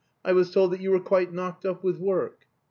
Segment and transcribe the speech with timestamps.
[0.25, 2.47] I was told that you were quite knocked up with work."